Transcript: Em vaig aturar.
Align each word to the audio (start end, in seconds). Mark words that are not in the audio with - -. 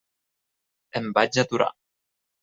Em 0.99 1.05
vaig 1.17 1.37
aturar. 1.43 1.69